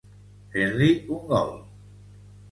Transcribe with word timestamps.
Fer-li 0.53 0.87
un 1.17 1.27
gol. 1.33 1.53